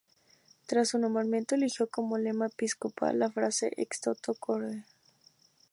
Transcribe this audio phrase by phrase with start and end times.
[0.65, 4.83] Tras su nombramiento eligió como lema episcopal, la frase "Ex toto corde".